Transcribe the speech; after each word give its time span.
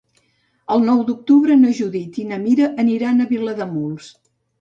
El 0.75 0.85
nou 0.85 1.01
d'octubre 1.09 1.57
na 1.63 1.73
Judit 1.79 2.17
i 2.21 2.25
na 2.31 2.39
Mira 2.45 2.71
aniran 2.85 3.21
a 3.21 3.29
Vilademuls. 3.35 4.09